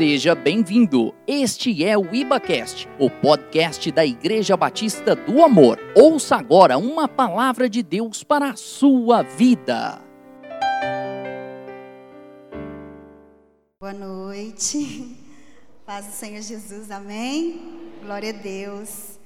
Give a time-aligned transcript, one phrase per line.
[0.00, 1.14] Seja bem-vindo.
[1.26, 5.78] Este é o IbaCast, o podcast da Igreja Batista do Amor.
[5.94, 10.02] Ouça agora uma palavra de Deus para a sua vida.
[13.78, 15.18] Boa noite.
[15.84, 17.92] Paz do Senhor Jesus, amém?
[18.02, 19.18] Glória a Deus.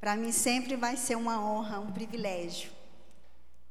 [0.00, 2.70] Para mim sempre vai ser uma honra, um privilégio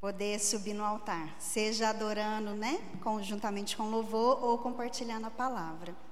[0.01, 6.08] poder subir no altar, seja adorando, né, conjuntamente com louvor ou compartilhando a palavra.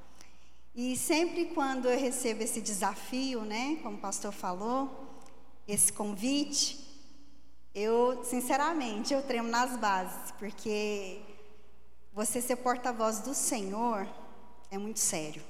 [0.78, 4.90] E sempre quando eu recebo esse desafio, né, como o pastor falou,
[5.68, 6.80] esse convite,
[7.74, 11.20] eu, sinceramente, eu tremo nas bases, porque
[12.14, 14.08] você ser porta-voz do Senhor
[14.72, 15.44] é muito sério.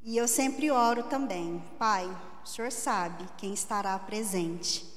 [0.00, 2.06] E eu sempre oro também, Pai,
[2.44, 4.96] o Senhor sabe quem estará presente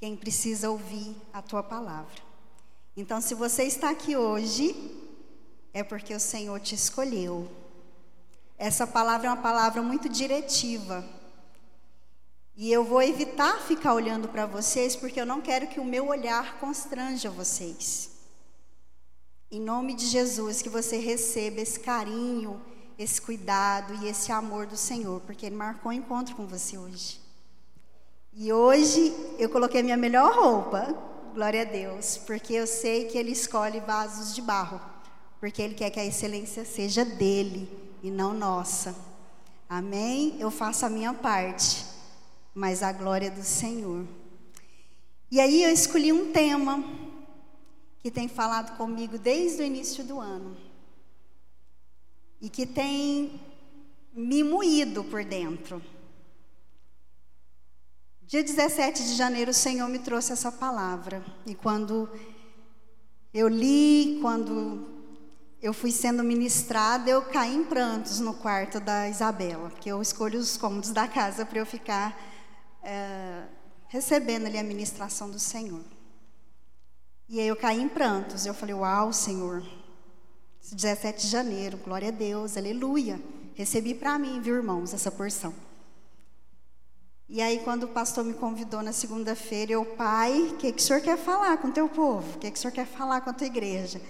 [0.00, 2.22] quem precisa ouvir a tua palavra.
[2.96, 4.74] Então, se você está aqui hoje,
[5.74, 7.46] é porque o Senhor te escolheu.
[8.60, 11.02] Essa palavra é uma palavra muito diretiva.
[12.54, 16.08] E eu vou evitar ficar olhando para vocês, porque eu não quero que o meu
[16.08, 18.10] olhar constranja vocês.
[19.50, 22.60] Em nome de Jesus, que você receba esse carinho,
[22.98, 27.18] esse cuidado e esse amor do Senhor, porque Ele marcou um encontro com você hoje.
[28.30, 30.94] E hoje eu coloquei minha melhor roupa,
[31.32, 34.78] glória a Deus, porque eu sei que Ele escolhe vasos de barro,
[35.40, 38.94] porque Ele quer que a excelência seja dele e não nossa.
[39.68, 40.36] Amém?
[40.38, 41.86] Eu faço a minha parte,
[42.54, 44.06] mas a glória do Senhor.
[45.30, 46.82] E aí eu escolhi um tema
[48.00, 50.56] que tem falado comigo desde o início do ano
[52.40, 53.40] e que tem
[54.12, 55.80] me moído por dentro.
[58.22, 61.24] Dia 17 de janeiro, o Senhor me trouxe essa palavra.
[61.44, 62.08] E quando
[63.34, 64.99] eu li, quando
[65.62, 70.38] eu fui sendo ministrada, eu caí em prantos no quarto da Isabela, porque eu escolho
[70.38, 72.18] os cômodos da casa para eu ficar
[72.82, 73.42] é,
[73.88, 75.84] recebendo ali a ministração do Senhor.
[77.28, 78.46] E aí eu caí em prantos.
[78.46, 79.62] Eu falei, uau, Senhor,
[80.72, 83.20] 17 de janeiro, glória a Deus, aleluia.
[83.54, 85.54] Recebi para mim, viu, irmãos, essa porção.
[87.28, 90.84] E aí, quando o pastor me convidou na segunda-feira, eu, pai, o que, que o
[90.84, 92.36] senhor quer falar com o teu povo?
[92.36, 94.00] O que, que o senhor quer falar com a tua igreja?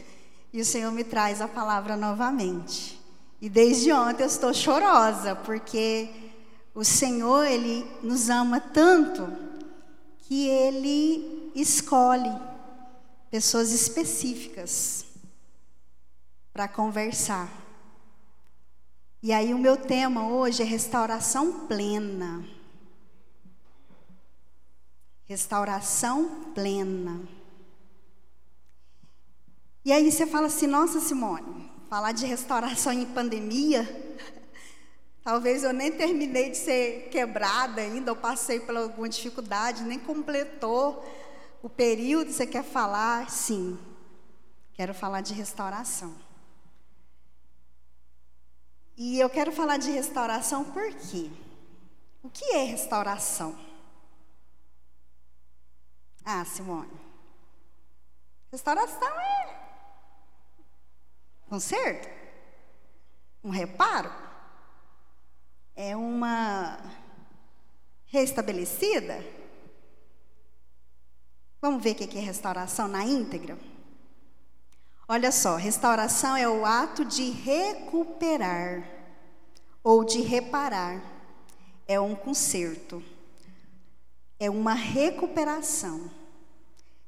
[0.53, 3.01] E o Senhor me traz a palavra novamente.
[3.41, 6.11] E desde ontem eu estou chorosa, porque
[6.75, 9.33] o Senhor, Ele nos ama tanto
[10.19, 12.31] que Ele escolhe
[13.31, 15.05] pessoas específicas
[16.53, 17.49] para conversar.
[19.23, 22.45] E aí, o meu tema hoje é restauração plena.
[25.27, 27.21] Restauração plena.
[29.85, 33.89] E aí você fala assim: nossa, Simone, falar de restauração em pandemia.
[35.23, 41.05] Talvez eu nem terminei de ser quebrada ainda, ou passei por alguma dificuldade, nem completou
[41.63, 42.33] o período.
[42.33, 43.31] Você quer falar?
[43.31, 43.79] Sim,
[44.75, 46.15] quero falar de restauração.
[48.97, 51.31] E eu quero falar de restauração por quê?
[52.23, 53.59] O que é restauração?
[56.25, 56.91] Ah, Simone.
[58.53, 59.60] Restauração é
[61.51, 62.09] conserto,
[63.45, 64.11] um reparo,
[65.77, 66.79] é uma
[68.07, 69.23] restabelecida.
[71.61, 73.59] Vamos ver o que é restauração na íntegra?
[75.07, 78.89] Olha só, restauração é o ato de recuperar
[79.83, 81.03] ou de reparar,
[81.87, 83.03] é um conserto
[84.41, 86.11] é uma recuperação.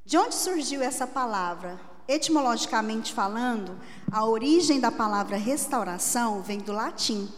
[0.04, 1.80] De onde surgiu essa palavra?
[2.08, 3.78] Etimologicamente falando,
[4.10, 7.28] a origem da palavra restauração vem do latim,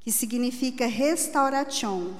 [0.00, 2.14] que significa restauration.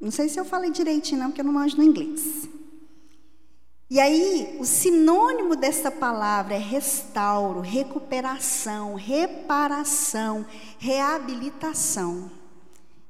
[0.00, 2.48] Não sei se eu falei direitinho, não, porque eu não manjo no inglês.
[3.90, 10.46] E aí, o sinônimo dessa palavra é restauro, recuperação, reparação,
[10.78, 12.30] reabilitação.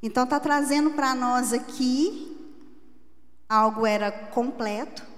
[0.03, 2.35] Então está trazendo para nós aqui
[3.47, 5.10] algo era completo.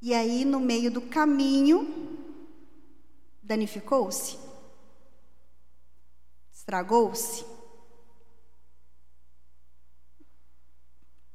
[0.00, 2.08] E aí no meio do caminho
[3.42, 4.38] danificou-se.
[6.52, 7.44] Estragou-se.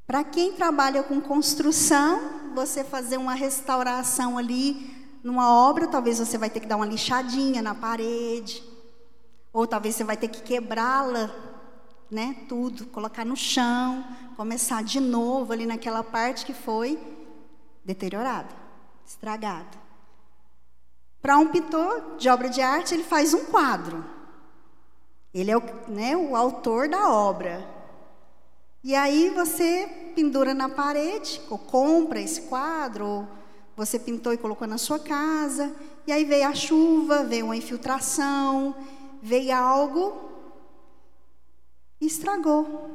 [0.05, 4.93] Para quem trabalha com construção, você fazer uma restauração ali
[5.23, 8.63] numa obra, talvez você vai ter que dar uma lixadinha na parede,
[9.51, 11.33] ou talvez você vai ter que quebrá-la
[12.11, 14.05] né, tudo, colocar no chão,
[14.35, 16.99] começar de novo ali naquela parte que foi
[17.83, 18.55] deteriorada,
[19.05, 19.77] estragada.
[21.21, 24.03] Para um pintor de obra de arte, ele faz um quadro.
[25.33, 27.67] Ele é o, né, o autor da obra.
[28.83, 33.27] E aí você pendura na parede, ou compra esse quadro, ou
[33.75, 35.73] você pintou e colocou na sua casa,
[36.05, 38.75] e aí veio a chuva, veio uma infiltração,
[39.21, 40.29] veio algo
[41.99, 42.89] e estragou.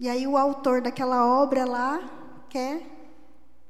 [0.00, 2.00] E aí o autor daquela obra lá
[2.48, 2.82] quer,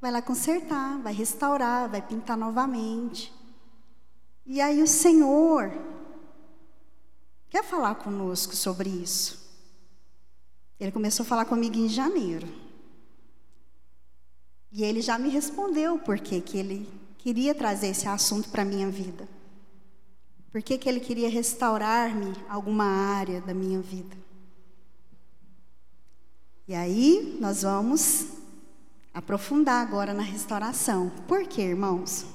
[0.03, 3.33] vai lá consertar, vai restaurar, vai pintar novamente.
[4.45, 5.73] E aí o Senhor
[7.49, 9.41] quer falar conosco sobre isso.
[10.81, 12.49] Ele começou a falar comigo em janeiro.
[14.73, 18.65] E ele já me respondeu por que, que ele queria trazer esse assunto para a
[18.65, 19.29] minha vida.
[20.51, 24.17] Por que, que ele queria restaurar-me alguma área da minha vida.
[26.67, 28.42] E aí nós vamos
[29.13, 31.11] aprofundar agora na restauração.
[31.29, 32.27] Por quê, irmãos?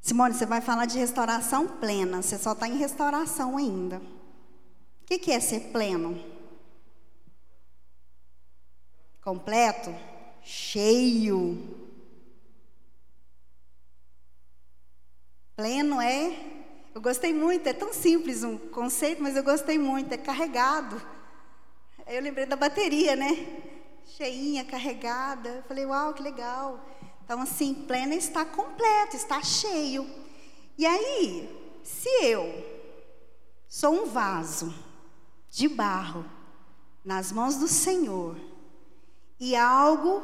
[0.00, 3.98] Simone, você vai falar de restauração plena, você só está em restauração ainda.
[3.98, 6.32] O que, que é ser pleno?
[9.22, 9.94] completo,
[10.42, 11.56] cheio.
[15.56, 16.36] Pleno é,
[16.94, 21.00] eu gostei muito, é tão simples um conceito, mas eu gostei muito, é carregado.
[22.06, 23.28] Eu lembrei da bateria, né?
[24.04, 25.48] Cheinha, carregada.
[25.48, 26.84] Eu falei, uau, que legal.
[27.24, 30.08] Então, assim, pleno está completo, está cheio.
[30.76, 32.46] E aí, se eu
[33.68, 34.74] sou um vaso
[35.50, 36.24] de barro
[37.04, 38.36] nas mãos do Senhor,
[39.38, 40.22] e algo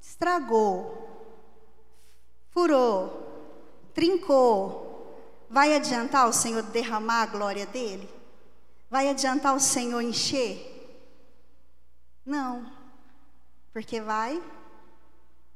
[0.00, 1.08] estragou,
[2.50, 5.16] furou, trincou,
[5.50, 8.08] vai adiantar o Senhor derramar a glória dele?
[8.88, 10.73] Vai adiantar o Senhor encher?
[12.24, 12.72] Não,
[13.72, 14.42] porque vai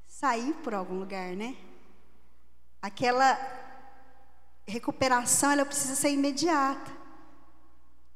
[0.07, 1.57] sair por algum lugar, né?
[2.83, 3.39] Aquela
[4.67, 6.91] recuperação, ela precisa ser imediata.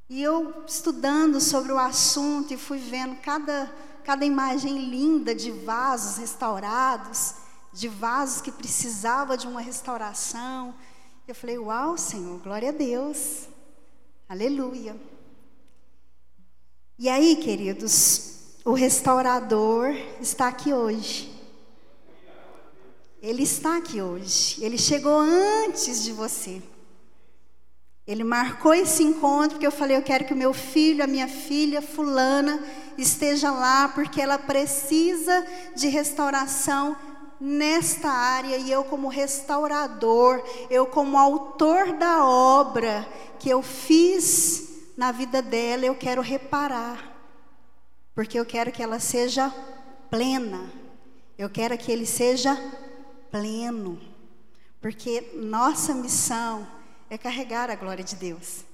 [0.08, 3.72] E eu estudando sobre o assunto e fui vendo cada
[4.04, 7.34] cada imagem linda de vasos restaurados,
[7.72, 10.74] de vasos que precisava de uma restauração.
[11.26, 13.48] Eu falei: "Uau, Senhor, glória a Deus.
[14.28, 14.96] Aleluia".
[16.98, 21.30] E aí, queridos, o restaurador está aqui hoje.
[23.20, 24.62] Ele está aqui hoje.
[24.64, 26.62] Ele chegou antes de você.
[28.04, 31.28] Ele marcou esse encontro porque eu falei: eu quero que o meu filho, a minha
[31.28, 32.62] filha, Fulana,
[32.98, 36.96] esteja lá, porque ela precisa de restauração
[37.40, 38.56] nesta área.
[38.56, 43.06] E eu, como restaurador, eu, como autor da obra
[43.38, 47.11] que eu fiz na vida dela, eu quero reparar,
[48.14, 49.52] porque eu quero que ela seja
[50.10, 50.70] plena,
[51.38, 52.56] eu quero que ele seja
[53.30, 54.00] pleno,
[54.80, 56.66] porque nossa missão
[57.08, 58.64] é carregar a glória de Deus.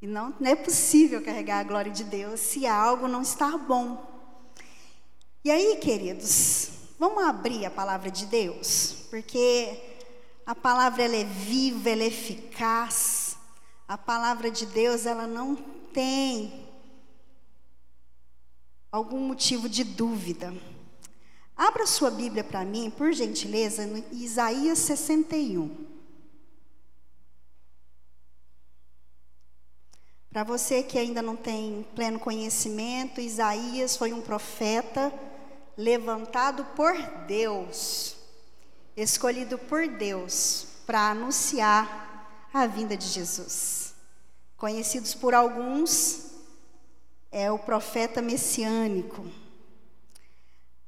[0.00, 4.06] E não, não é possível carregar a glória de Deus se algo não está bom.
[5.44, 9.78] E aí, queridos, vamos abrir a palavra de Deus, porque
[10.46, 13.36] a palavra ela é viva, ela é eficaz.
[13.88, 15.56] A palavra de Deus ela não
[15.92, 16.67] tem
[18.90, 20.52] algum motivo de dúvida.
[21.56, 25.86] Abra sua Bíblia para mim, por gentileza, no Isaías 61.
[30.30, 35.12] Para você que ainda não tem pleno conhecimento, Isaías foi um profeta
[35.76, 36.94] levantado por
[37.26, 38.16] Deus,
[38.96, 43.94] escolhido por Deus para anunciar a vinda de Jesus.
[44.56, 46.27] Conhecidos por alguns,
[47.30, 49.26] é o profeta messiânico.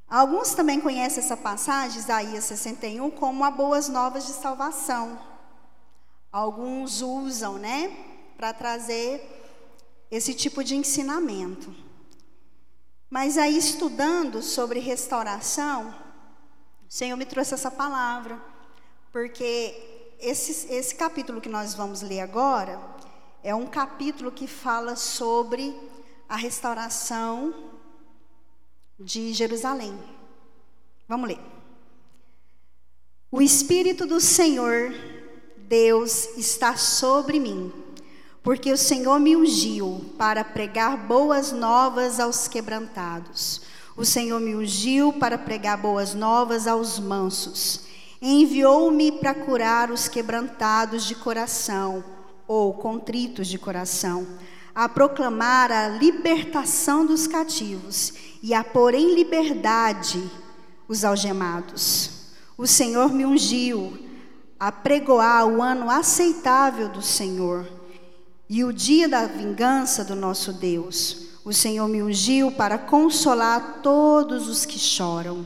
[0.08, 5.18] Alguns também conhecem essa passagem, Isaías 61, como a boas novas de salvação.
[6.32, 8.10] Alguns usam, né?
[8.40, 9.22] para trazer
[10.10, 11.74] esse tipo de ensinamento.
[13.10, 15.94] Mas aí, estudando sobre restauração,
[16.88, 18.42] o Senhor me trouxe essa palavra,
[19.12, 22.80] porque esse, esse capítulo que nós vamos ler agora
[23.42, 25.78] é um capítulo que fala sobre
[26.30, 27.52] a restauração
[28.98, 29.92] de Jerusalém.
[31.06, 31.40] Vamos ler.
[33.30, 34.94] O Espírito do Senhor,
[35.58, 37.70] Deus, está sobre mim
[38.42, 43.60] porque o Senhor me ungiu para pregar boas novas aos quebrantados.
[43.96, 47.82] O Senhor me ungiu para pregar boas novas aos mansos.
[48.20, 52.02] Enviou-me para curar os quebrantados de coração,
[52.46, 54.26] ou contritos de coração,
[54.80, 60.24] a proclamar a libertação dos cativos e a pôr em liberdade
[60.88, 63.92] os algemados O Senhor me ungiu
[64.58, 67.68] a pregoar o ano aceitável do Senhor
[68.48, 71.26] e o dia da vingança do nosso Deus.
[71.44, 75.44] O Senhor me ungiu para consolar todos os que choram.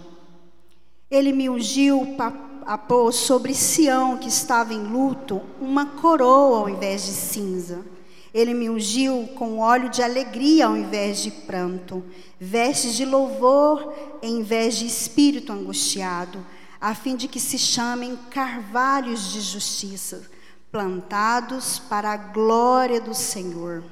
[1.11, 2.17] Ele me ungiu
[2.65, 7.94] a pôr sobre Sião, que estava em luto, uma coroa ao invés de cinza.
[8.35, 12.05] Ele me ungiu com óleo de alegria ao invés de pranto,
[12.41, 16.45] vestes de louvor em vez de espírito angustiado,
[16.81, 20.29] a fim de que se chamem carvalhos de justiça,
[20.73, 23.85] plantados para a glória do Senhor.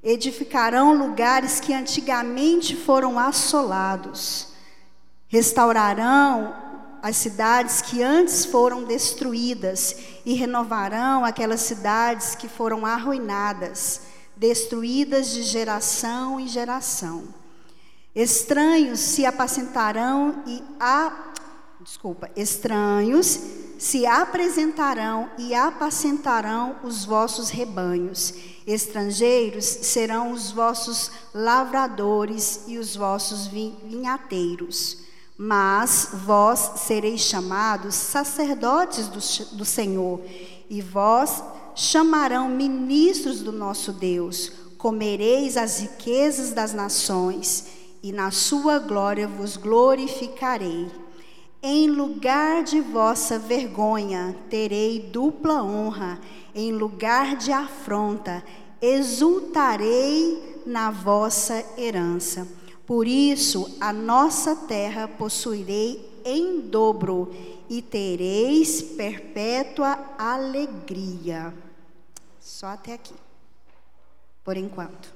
[0.00, 4.52] Edificarão lugares que antigamente foram assolados,
[5.26, 6.54] restaurarão
[7.06, 9.94] as cidades que antes foram destruídas
[10.24, 14.00] e renovarão aquelas cidades que foram arruinadas,
[14.34, 17.32] destruídas de geração em geração.
[18.12, 21.32] Estranhos se apacentarão e a
[21.80, 23.38] desculpa, estranhos
[23.78, 28.34] se apresentarão e apacentarão os vossos rebanhos.
[28.66, 35.05] Estrangeiros serão os vossos lavradores e os vossos vinhateiros.
[35.38, 40.20] Mas vós sereis chamados sacerdotes do, do Senhor,
[40.68, 41.42] e vós
[41.74, 44.50] chamarão ministros do nosso Deus.
[44.78, 47.66] Comereis as riquezas das nações,
[48.02, 50.90] e na sua glória vos glorificarei.
[51.62, 56.20] Em lugar de vossa vergonha terei dupla honra,
[56.54, 58.42] em lugar de afronta
[58.80, 62.46] exultarei na vossa herança.
[62.86, 67.34] Por isso, a nossa terra possuirei em dobro
[67.68, 71.52] e tereis perpétua alegria.
[72.38, 73.14] Só até aqui,
[74.44, 75.12] por enquanto.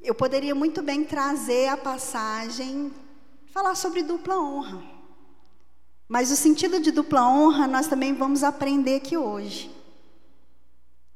[0.00, 2.90] Eu poderia muito bem trazer a passagem,
[3.46, 4.82] falar sobre dupla honra.
[6.08, 9.70] Mas o sentido de dupla honra nós também vamos aprender aqui hoje.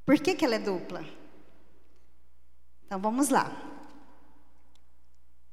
[0.05, 1.05] Por que, que ela é dupla?
[2.87, 3.78] Então vamos lá.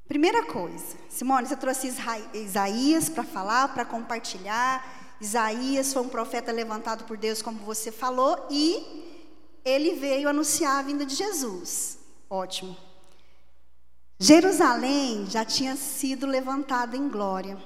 [0.08, 1.92] Primeira coisa, Simone, você trouxe
[2.32, 5.16] Isaías para falar, para compartilhar.
[5.20, 9.04] Isaías foi um profeta levantado por Deus, como você falou, e
[9.64, 11.98] ele veio anunciar a vinda de Jesus.
[12.30, 12.76] Ótimo.
[14.18, 17.58] Jerusalém já tinha sido levantada em glória.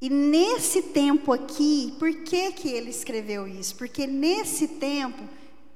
[0.00, 3.76] E nesse tempo aqui, por que, que ele escreveu isso?
[3.76, 5.22] Porque nesse tempo,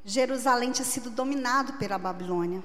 [0.04, 2.62] Jerusalém tinha sido dominado pela Babilônia.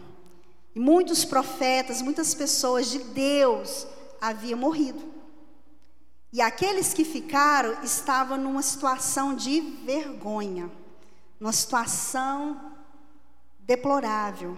[0.75, 3.87] E muitos profetas, muitas pessoas de Deus
[4.19, 5.15] haviam morrido.
[6.33, 10.69] E aqueles que ficaram estavam numa situação de vergonha,
[11.39, 12.73] numa situação
[13.59, 14.57] deplorável.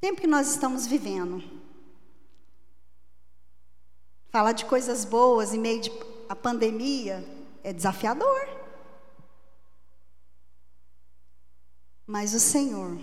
[0.00, 1.42] Tempo que nós estamos vivendo.
[4.28, 5.82] Falar de coisas boas em meio
[6.28, 7.26] à pandemia
[7.64, 8.65] é desafiador.
[12.06, 12.98] Mas o Senhor,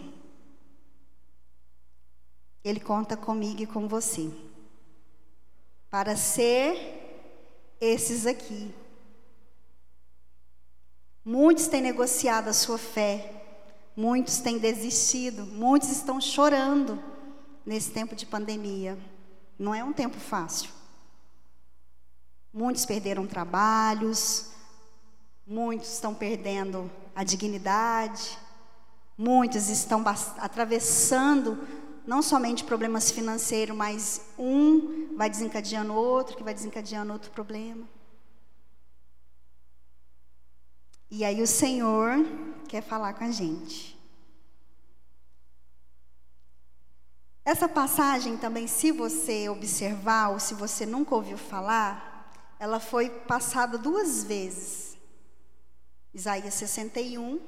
[2.64, 4.32] Ele conta comigo e com você,
[5.90, 7.02] para ser
[7.82, 8.74] esses aqui.
[11.26, 13.44] Muitos têm negociado a sua fé,
[13.96, 17.02] muitos têm desistido, muitos estão chorando
[17.66, 18.98] nesse tempo de pandemia.
[19.60, 20.70] Não é um tempo fácil.
[22.52, 24.52] Muitos perderam trabalhos,
[25.46, 28.38] muitos estão perdendo a dignidade,
[29.18, 30.04] Muitos estão
[30.38, 31.68] atravessando
[32.06, 37.88] não somente problemas financeiros, mas um vai desencadeando outro, que vai desencadeando outro problema.
[41.10, 42.18] E aí o Senhor
[42.68, 43.94] quer falar com a gente.
[47.46, 53.78] Essa passagem também, se você observar ou se você nunca ouviu falar, ela foi passada
[53.78, 54.98] duas vezes.
[56.14, 57.40] Isaías 61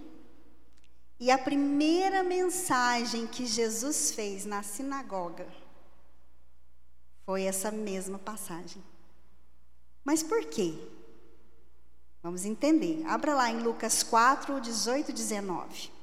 [1.20, 5.48] e a primeira mensagem que Jesus fez na sinagoga
[7.26, 8.84] foi essa mesma passagem.
[10.04, 10.78] Mas por quê?
[12.22, 13.04] Vamos entender.
[13.08, 15.95] Abra lá em Lucas 4, 18 e 19.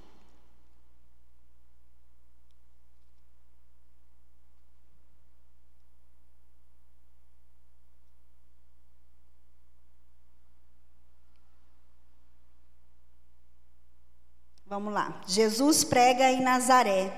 [14.73, 15.21] Vamos lá.
[15.27, 17.13] Jesus prega em Nazaré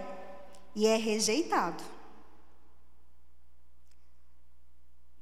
[0.74, 1.84] e é rejeitado.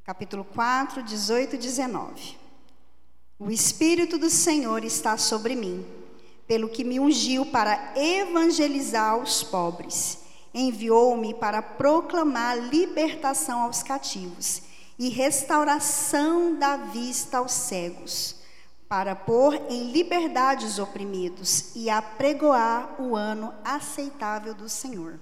[0.02, 2.38] Capítulo 4, 18 e 19.
[3.38, 5.86] O Espírito do Senhor está sobre mim,
[6.46, 10.20] pelo que me ungiu para evangelizar os pobres.
[10.54, 14.62] enviou-me para proclamar libertação aos cativos
[14.98, 18.41] e restauração da vista aos cegos,
[18.92, 25.18] para pôr em liberdade os oprimidos e apregoar o ano aceitável do Senhor.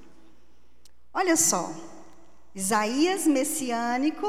[1.15, 1.73] Olha só,
[2.53, 4.27] Isaías messiânico,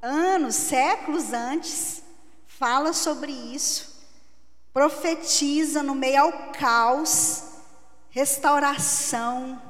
[0.00, 2.04] anos, séculos antes,
[2.46, 4.06] fala sobre isso,
[4.72, 7.42] profetiza no meio ao caos,
[8.10, 9.60] restauração,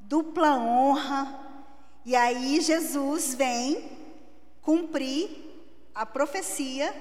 [0.00, 1.32] dupla honra,
[2.04, 3.88] e aí Jesus vem
[4.60, 5.30] cumprir
[5.94, 6.92] a profecia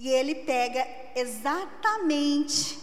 [0.00, 2.78] e ele pega exatamente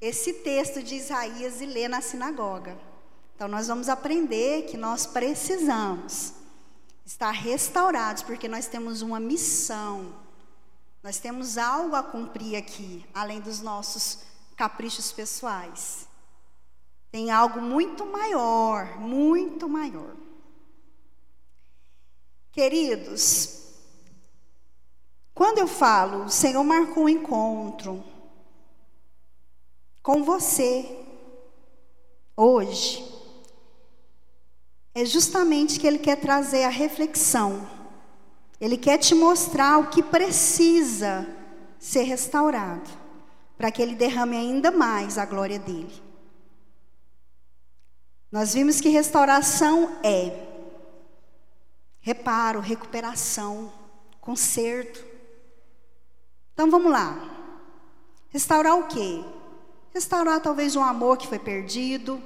[0.00, 2.76] esse texto de Isaías e lê na sinagoga.
[3.36, 6.32] Então nós vamos aprender que nós precisamos
[7.06, 10.12] estar restaurados, porque nós temos uma missão.
[11.04, 14.18] Nós temos algo a cumprir aqui, além dos nossos
[14.56, 16.08] caprichos pessoais.
[17.12, 20.16] Tem algo muito maior, muito maior.
[22.50, 23.59] Queridos,
[25.40, 28.04] quando eu falo, o Senhor marcou um encontro
[30.02, 31.02] com você
[32.36, 33.02] hoje,
[34.94, 37.66] é justamente que Ele quer trazer a reflexão,
[38.60, 41.26] Ele quer te mostrar o que precisa
[41.78, 42.90] ser restaurado,
[43.56, 46.02] para que Ele derrame ainda mais a glória dEle.
[48.30, 50.48] Nós vimos que restauração é
[51.98, 53.72] reparo, recuperação,
[54.20, 55.08] conserto.
[56.60, 57.16] Então vamos lá.
[58.28, 59.24] Restaurar o quê?
[59.94, 62.22] Restaurar talvez um amor que foi perdido.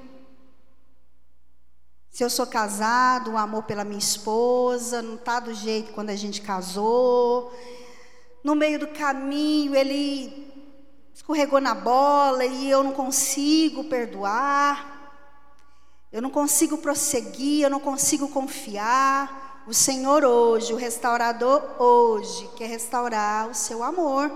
[2.11, 6.17] Se eu sou casado, o amor pela minha esposa não está do jeito quando a
[6.17, 7.57] gente casou.
[8.43, 10.53] No meio do caminho ele
[11.15, 15.15] escorregou na bola e eu não consigo perdoar.
[16.11, 19.44] Eu não consigo prosseguir, eu não consigo confiar.
[19.67, 24.31] O Senhor hoje, o restaurador hoje, quer restaurar o seu amor.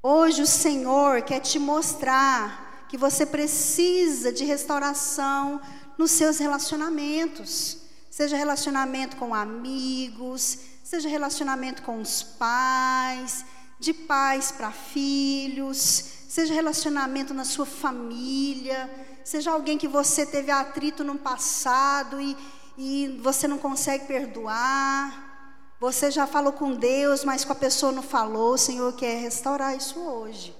[0.00, 5.60] Hoje o Senhor quer te mostrar que você precisa de restauração
[5.98, 7.78] nos seus relacionamentos.
[8.08, 13.44] Seja relacionamento com amigos, seja relacionamento com os pais,
[13.80, 18.88] de pais para filhos, seja relacionamento na sua família,
[19.24, 22.36] seja alguém que você teve atrito no passado e,
[22.76, 25.74] e você não consegue perdoar.
[25.80, 28.54] Você já falou com Deus, mas com a pessoa não falou.
[28.54, 30.56] O Senhor quer restaurar isso hoje.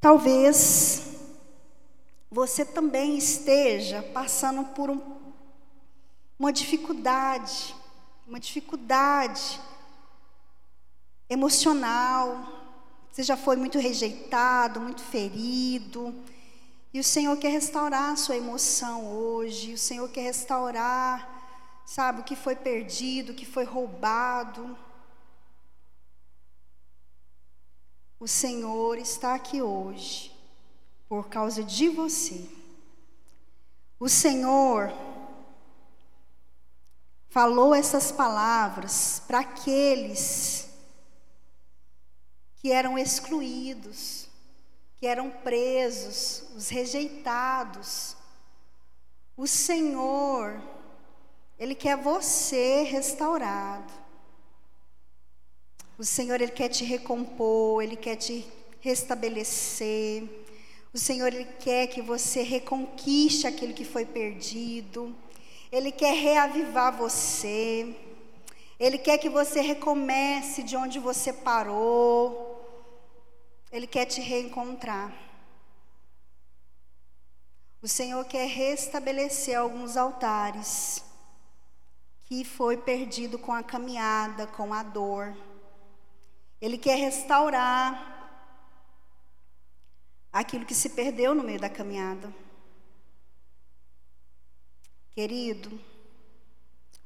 [0.00, 1.02] Talvez
[2.30, 5.00] você também esteja passando por um,
[6.38, 7.74] uma dificuldade,
[8.26, 9.60] uma dificuldade
[11.28, 12.60] emocional.
[13.10, 16.14] Você já foi muito rejeitado, muito ferido.
[16.92, 19.74] E o Senhor quer restaurar a sua emoção hoje.
[19.74, 24.76] O Senhor quer restaurar, sabe, o que foi perdido, o que foi roubado.
[28.18, 30.36] O Senhor está aqui hoje
[31.08, 32.48] por causa de você.
[33.98, 34.92] O Senhor
[37.28, 40.68] falou essas palavras para aqueles
[42.56, 44.29] que eram excluídos,
[45.00, 48.14] que eram presos, os rejeitados.
[49.34, 50.60] O Senhor,
[51.58, 53.90] Ele quer você restaurado.
[55.96, 58.46] O Senhor, Ele quer te recompor, Ele quer te
[58.80, 60.24] restabelecer.
[60.92, 65.16] O Senhor, Ele quer que você reconquiste aquilo que foi perdido.
[65.72, 67.96] Ele quer reavivar você.
[68.78, 72.49] Ele quer que você recomece de onde você parou.
[73.70, 75.12] Ele quer te reencontrar.
[77.82, 81.02] O Senhor quer restabelecer alguns altares
[82.24, 85.36] que foi perdido com a caminhada, com a dor.
[86.60, 88.10] Ele quer restaurar
[90.32, 92.32] aquilo que se perdeu no meio da caminhada.
[95.10, 95.80] Querido,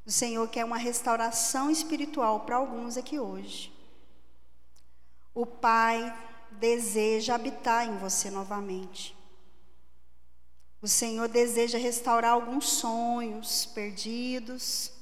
[0.04, 3.72] o Senhor quer uma restauração espiritual para alguns aqui hoje.
[5.32, 6.12] O Pai
[6.60, 9.16] deseja habitar em você novamente.
[10.80, 14.92] O Senhor deseja restaurar alguns sonhos perdidos.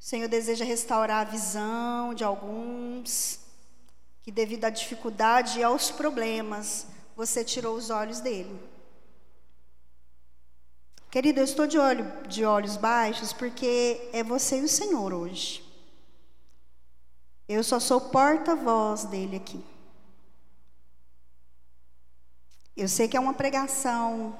[0.00, 3.38] O Senhor deseja restaurar a visão de alguns
[4.22, 8.58] que, devido à dificuldade e aos problemas, você tirou os olhos dele.
[11.10, 15.62] Querido, eu estou de, olho, de olhos baixos porque é você e o Senhor hoje.
[17.48, 19.71] Eu só sou porta-voz dele aqui.
[22.76, 24.36] Eu sei que é uma pregação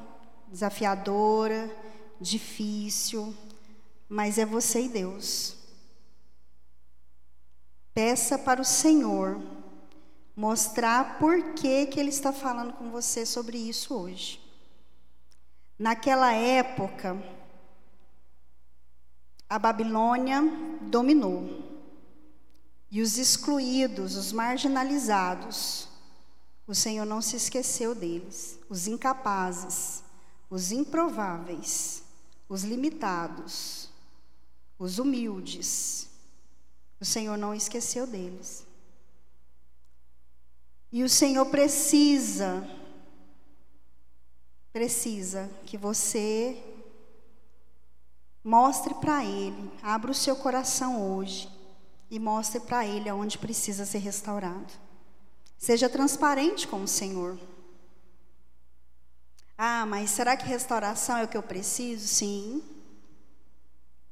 [0.48, 1.70] desafiadora,
[2.20, 3.34] difícil,
[4.08, 5.56] mas é você e Deus.
[7.94, 9.40] Peça para o Senhor
[10.34, 14.40] mostrar por que, que Ele está falando com você sobre isso hoje.
[15.78, 17.22] Naquela época,
[19.48, 20.42] a Babilônia
[20.82, 21.70] dominou.
[22.90, 25.88] E os excluídos, os marginalizados,
[26.66, 28.58] o Senhor não se esqueceu deles.
[28.68, 30.02] Os incapazes,
[30.48, 32.02] os improváveis,
[32.48, 33.88] os limitados,
[34.78, 36.08] os humildes.
[37.00, 38.64] O Senhor não esqueceu deles.
[40.90, 42.68] E o Senhor precisa,
[44.72, 46.62] precisa que você
[48.44, 51.48] mostre para Ele, abra o seu coração hoje
[52.10, 54.81] e mostre para Ele aonde precisa ser restaurado.
[55.62, 57.38] Seja transparente com o Senhor.
[59.56, 62.08] Ah, mas será que restauração é o que eu preciso?
[62.08, 62.64] Sim.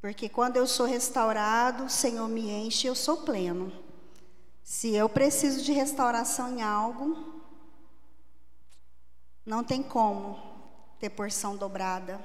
[0.00, 3.72] Porque quando eu sou restaurado, o Senhor me enche e eu sou pleno.
[4.62, 7.42] Se eu preciso de restauração em algo,
[9.44, 10.38] não tem como
[11.00, 12.24] ter porção dobrada,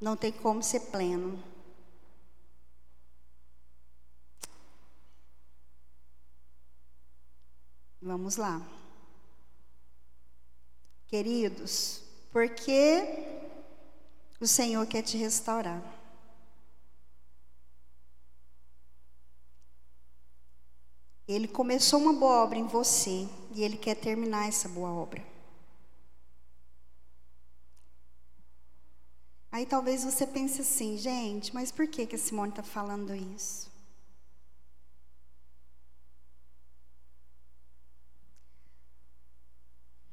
[0.00, 1.40] não tem como ser pleno.
[8.00, 8.62] Vamos lá.
[11.06, 13.02] Queridos, porque
[14.40, 15.82] o Senhor quer te restaurar.
[21.26, 25.22] Ele começou uma boa obra em você e ele quer terminar essa boa obra.
[29.50, 33.77] Aí talvez você pense assim, gente, mas por que, que a Simone está falando isso?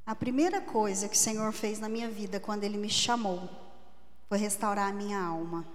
[0.06, 3.50] A primeira coisa que o Senhor fez na minha vida quando Ele me chamou
[4.30, 5.66] foi restaurar a minha alma.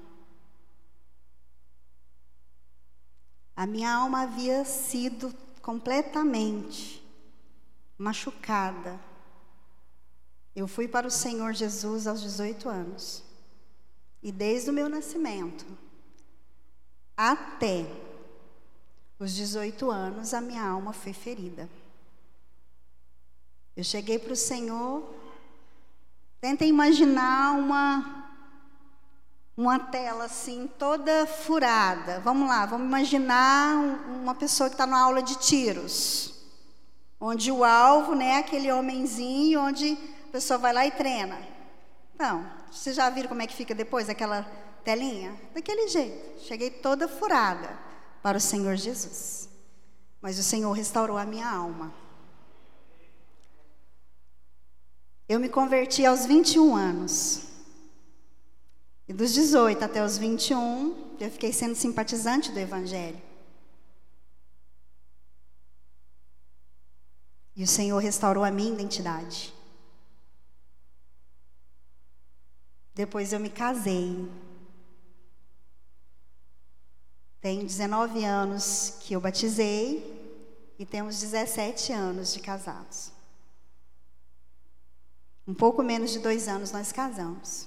[3.57, 7.03] A minha alma havia sido completamente
[7.99, 8.99] machucada.
[10.55, 13.25] Eu fui para o Senhor Jesus aos 18 anos.
[14.23, 15.67] E desde o meu nascimento
[17.17, 17.85] até
[19.19, 21.69] os 18 anos, a minha alma foi ferida.
[23.81, 25.03] Eu cheguei para o Senhor,
[26.39, 28.27] tenta imaginar uma
[29.57, 32.21] uma tela assim, toda furada.
[32.21, 36.35] Vamos lá, vamos imaginar uma pessoa que está na aula de tiros,
[37.19, 39.97] onde o alvo, né, aquele homenzinho, onde
[40.29, 41.39] a pessoa vai lá e treina.
[42.19, 44.43] Não, vocês já viram como é que fica depois aquela
[44.85, 45.35] telinha?
[45.55, 46.43] Daquele jeito.
[46.43, 47.79] Cheguei toda furada
[48.23, 49.49] para o Senhor Jesus.
[50.21, 52.00] Mas o Senhor restaurou a minha alma.
[55.31, 57.43] Eu me converti aos 21 anos.
[59.07, 63.23] E dos 18 até os 21, eu fiquei sendo simpatizante do Evangelho.
[67.55, 69.55] E o Senhor restaurou a minha identidade.
[72.93, 74.29] Depois eu me casei.
[77.41, 83.20] Tenho 19 anos que eu batizei e temos 17 anos de casados.
[85.51, 87.67] Um pouco menos de dois anos nós casamos.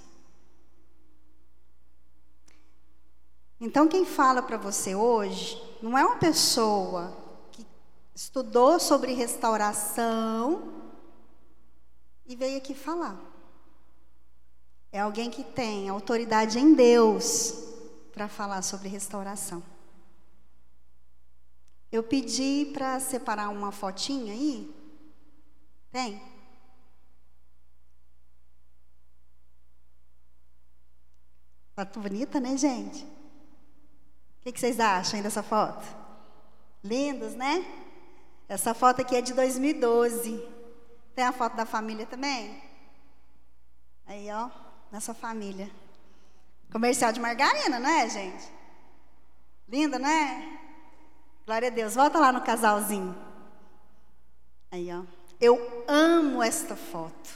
[3.60, 7.14] Então, quem fala para você hoje não é uma pessoa
[7.52, 7.68] que
[8.16, 10.74] estudou sobre restauração
[12.26, 13.20] e veio aqui falar.
[14.90, 17.66] É alguém que tem autoridade em Deus
[18.14, 19.62] para falar sobre restauração.
[21.92, 24.74] Eu pedi para separar uma fotinha aí.
[25.92, 26.33] Tem?
[31.76, 33.04] Foto bonita, né, gente?
[33.04, 35.84] O que, que vocês acham dessa foto?
[36.84, 37.66] Lindos, né?
[38.48, 40.48] Essa foto aqui é de 2012.
[41.16, 42.62] Tem a foto da família também?
[44.06, 44.50] Aí, ó,
[44.92, 45.72] nessa família.
[46.72, 48.52] Comercial de margarina, não é, gente?
[49.68, 50.60] Linda, não é?
[51.46, 51.96] Glória a Deus.
[51.96, 53.16] Volta lá no casalzinho.
[54.70, 55.04] Aí, ó.
[55.40, 57.30] Eu amo esta foto.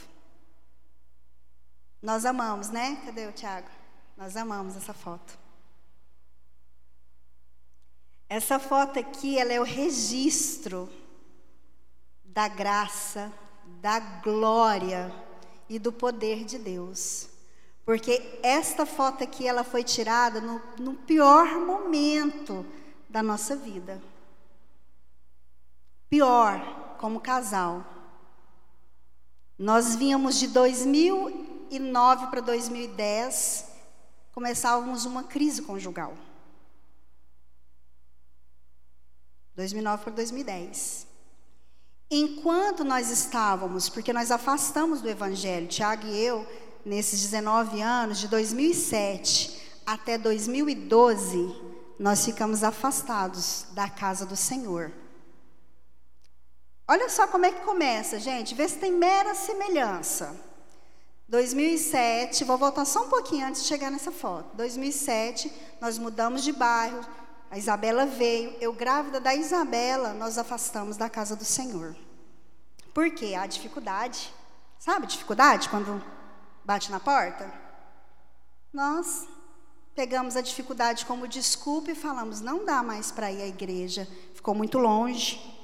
[2.00, 3.02] Nós amamos, né?
[3.04, 3.77] Cadê o Tiago?
[4.18, 5.38] Nós amamos essa foto.
[8.28, 10.90] Essa foto aqui, ela é o registro
[12.24, 13.32] da graça,
[13.80, 15.14] da glória
[15.68, 17.28] e do poder de Deus.
[17.84, 22.66] Porque esta foto aqui, ela foi tirada no, no pior momento
[23.08, 24.02] da nossa vida.
[26.10, 27.86] Pior, como casal.
[29.56, 33.67] Nós vínhamos de 2009 para 2010,
[34.38, 36.16] começávamos uma crise conjugal.
[39.56, 41.08] 2009 para 2010.
[42.08, 46.46] Enquanto nós estávamos, porque nós afastamos do Evangelho, Tiago e eu,
[46.84, 51.60] nesses 19 anos, de 2007 até 2012,
[51.98, 54.92] nós ficamos afastados da casa do Senhor.
[56.86, 60.47] Olha só como é que começa, gente, vê se tem mera semelhança.
[61.28, 64.56] 2007, vou voltar só um pouquinho antes de chegar nessa foto.
[64.56, 67.04] 2007, nós mudamos de bairro,
[67.50, 71.94] a Isabela veio, eu grávida da Isabela, nós afastamos da casa do Senhor.
[72.94, 73.34] Por quê?
[73.34, 74.32] A dificuldade.
[74.78, 76.02] Sabe dificuldade quando
[76.64, 77.52] bate na porta?
[78.72, 79.28] Nós
[79.94, 84.54] pegamos a dificuldade como desculpa e falamos: não dá mais para ir à igreja, ficou
[84.54, 85.57] muito longe.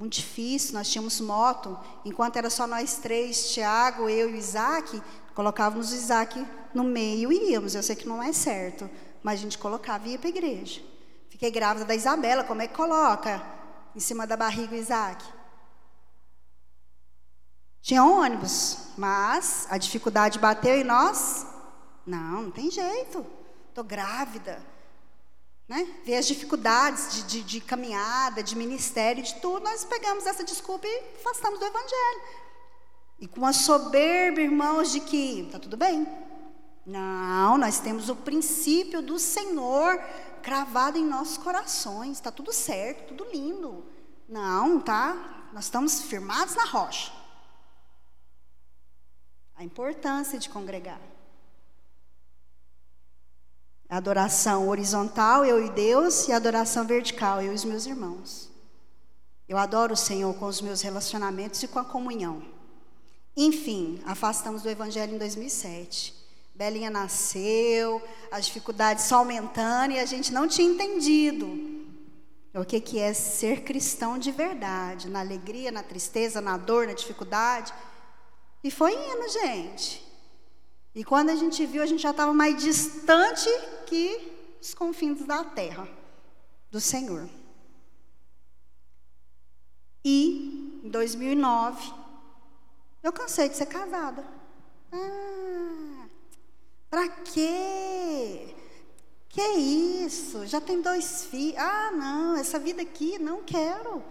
[0.00, 4.98] Muito difícil, nós tínhamos moto, enquanto era só nós três, Tiago, eu e o Isaac,
[5.34, 7.74] colocávamos o Isaac no meio e íamos.
[7.74, 8.88] Eu sei que não é certo,
[9.22, 10.80] mas a gente colocava e ia para a igreja.
[11.28, 13.42] Fiquei grávida da Isabela, como é que coloca
[13.94, 15.22] em cima da barriga o Isaac?
[17.82, 21.46] Tinha ônibus, mas a dificuldade bateu em nós.
[22.06, 23.26] Não, não tem jeito.
[23.68, 24.62] Estou grávida.
[25.70, 25.86] Né?
[26.04, 30.84] Ver as dificuldades de, de, de, caminhada, de ministério, de tudo, nós pegamos essa desculpa
[30.84, 32.22] e afastamos do Evangelho.
[33.20, 36.08] E com a soberba, irmãos, de que está tudo bem.
[36.84, 39.96] Não, nós temos o princípio do Senhor
[40.42, 42.16] cravado em nossos corações.
[42.16, 43.84] Está tudo certo, tudo lindo.
[44.28, 45.46] Não, tá?
[45.52, 47.12] Nós estamos firmados na rocha.
[49.54, 51.09] A importância de congregar.
[53.90, 58.48] Adoração horizontal, eu e Deus, e a adoração vertical, eu e os meus irmãos.
[59.48, 62.40] Eu adoro o Senhor com os meus relacionamentos e com a comunhão.
[63.36, 66.14] Enfim, afastamos do Evangelho em 2007.
[66.54, 68.00] Belinha nasceu,
[68.30, 71.80] as dificuldades só aumentando e a gente não tinha entendido
[72.54, 76.92] o que, que é ser cristão de verdade, na alegria, na tristeza, na dor, na
[76.92, 77.72] dificuldade.
[78.62, 80.09] E foi indo, gente.
[80.94, 83.48] E quando a gente viu, a gente já estava mais distante
[83.86, 85.88] que os confins da terra,
[86.70, 87.28] do Senhor.
[90.04, 91.92] E, em 2009,
[93.02, 94.24] eu cansei de ser casada.
[94.92, 96.08] Ah,
[96.88, 98.54] pra quê?
[99.28, 100.44] Que isso?
[100.46, 101.56] Já tem dois filhos.
[101.58, 104.02] Ah, não, essa vida aqui, não quero.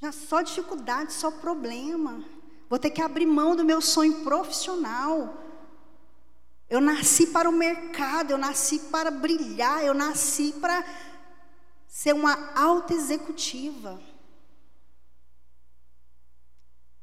[0.00, 2.24] Já só dificuldade, só problema.
[2.70, 5.47] Vou ter que abrir mão do meu sonho profissional.
[6.68, 10.84] Eu nasci para o mercado, eu nasci para brilhar, eu nasci para
[11.86, 13.98] ser uma alta executiva.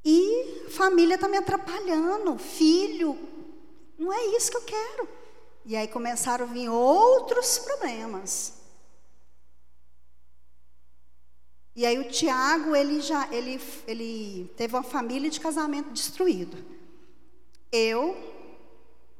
[0.04, 3.18] E família está me atrapalhando, filho,
[3.98, 5.10] não é isso que eu quero.
[5.66, 8.54] E aí começaram a vir outros problemas.
[11.76, 16.64] E aí o Tiago, ele já, ele, ele teve uma família de casamento destruído.
[17.72, 18.35] Eu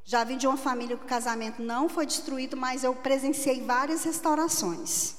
[0.06, 4.04] já vim de uma família que o casamento não foi destruído, mas eu presenciei várias
[4.04, 5.16] restaurações.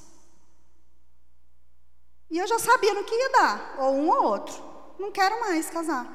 [2.32, 4.56] E eu já sabia no que ia dar, ou um ou outro.
[4.98, 6.08] Não quero mais casar.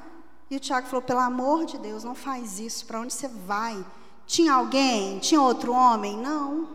[0.51, 2.87] E o Tiago falou: pelo amor de Deus, não faz isso.
[2.87, 3.85] Para onde você vai?
[4.27, 5.19] Tinha alguém?
[5.19, 6.17] Tinha outro homem?
[6.17, 6.75] Não.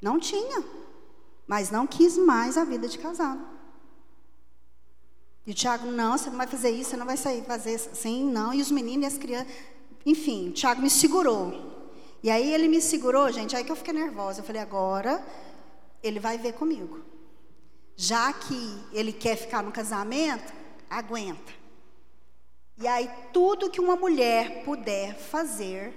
[0.00, 0.64] Não tinha.
[1.46, 3.52] Mas não quis mais a vida de casado.
[5.46, 8.30] E o Tiago, não, você não vai fazer isso, você não vai sair fazer assim,
[8.30, 8.54] não.
[8.54, 9.52] E os meninos e as crianças.
[10.04, 11.72] Enfim, o Tiago me segurou.
[12.22, 14.40] E aí ele me segurou, gente, aí que eu fiquei nervosa.
[14.40, 15.24] Eu falei, agora
[16.02, 17.00] ele vai ver comigo.
[17.96, 20.52] Já que ele quer ficar no casamento,
[20.88, 21.52] aguenta.
[22.78, 25.94] E aí tudo que uma mulher puder fazer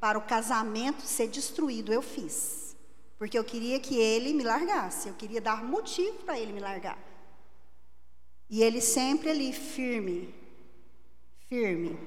[0.00, 2.76] para o casamento ser destruído, eu fiz.
[3.18, 6.98] Porque eu queria que ele me largasse, eu queria dar motivo para ele me largar.
[8.48, 10.34] E ele sempre ali firme,
[11.48, 11.98] firme.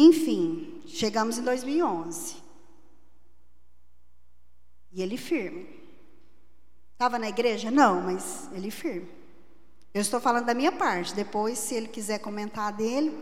[0.00, 2.36] Enfim, chegamos em 2011.
[4.92, 5.68] E ele firme.
[6.92, 7.68] Estava na igreja?
[7.68, 9.08] Não, mas ele firme.
[9.92, 11.16] Eu estou falando da minha parte.
[11.16, 13.12] Depois, se ele quiser comentar dele,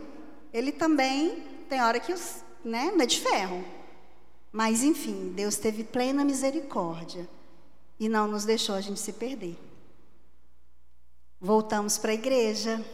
[0.53, 3.65] ele também tem hora que os, né, não é de ferro.
[4.51, 7.27] Mas enfim, Deus teve plena misericórdia
[7.99, 9.57] e não nos deixou a gente se perder.
[11.41, 12.85] Voltamos para a igreja.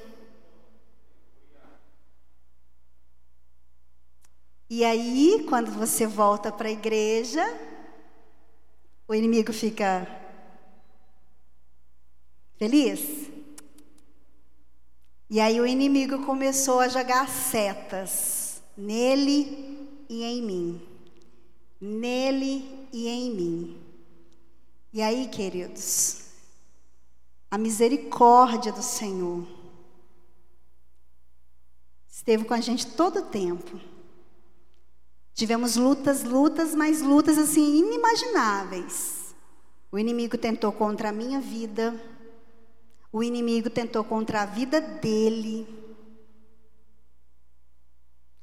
[4.76, 7.46] E aí, quando você volta para a igreja,
[9.08, 10.08] o inimigo fica
[12.58, 13.30] feliz?
[15.30, 20.82] E aí o inimigo começou a jogar setas nele e em mim.
[21.80, 23.82] Nele e em mim.
[24.92, 26.30] E aí, queridos,
[27.52, 29.48] a misericórdia do Senhor
[32.10, 33.93] esteve com a gente todo o tempo.
[35.34, 39.36] Tivemos lutas, lutas, mas lutas assim inimagináveis.
[39.92, 42.00] O inimigo tentou contra a minha vida,
[43.12, 45.68] o inimigo tentou contra a vida dele.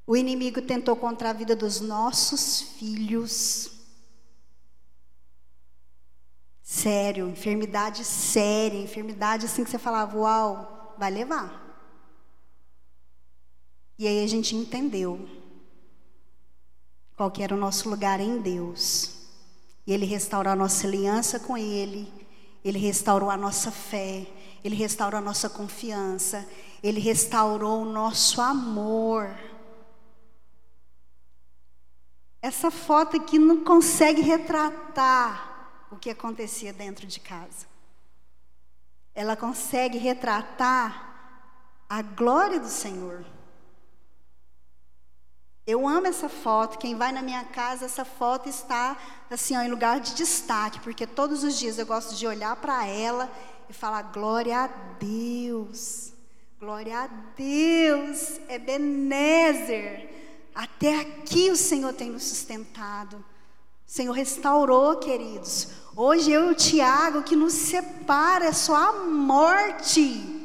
[0.07, 3.71] O inimigo tentou contra a vida dos nossos filhos.
[6.63, 11.69] Sério, enfermidade séria, enfermidade assim que você falava, uau, vai levar.
[13.99, 15.40] E aí a gente entendeu
[17.21, 19.11] qual que era o nosso lugar em Deus.
[19.87, 22.11] E Ele restaurou a nossa aliança com Ele,
[22.65, 24.27] Ele restaurou a nossa fé,
[24.65, 26.49] Ele restaurou a nossa confiança,
[26.83, 29.39] Ele restaurou o nosso amor.
[32.41, 37.67] Essa foto aqui não consegue retratar o que acontecia dentro de casa.
[39.15, 43.27] Ela consegue retratar a glória do Senhor.
[45.71, 46.79] Eu amo essa foto.
[46.79, 48.97] Quem vai na minha casa, essa foto está
[49.31, 52.87] assim, ó, em lugar de destaque, porque todos os dias eu gosto de olhar para
[52.87, 53.31] ela
[53.69, 54.67] e falar glória a
[54.99, 56.13] Deus.
[56.59, 57.07] Glória a
[57.37, 58.41] Deus.
[58.49, 60.09] Ebenezer.
[60.55, 63.17] Até aqui o Senhor tem nos sustentado.
[63.17, 68.93] O Senhor restaurou, queridos, Hoje eu e o Tiago, que nos separa é só a
[69.05, 70.40] morte.